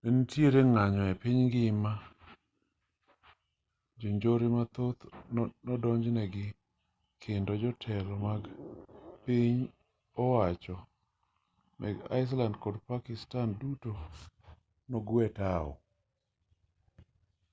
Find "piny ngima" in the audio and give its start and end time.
1.22-1.92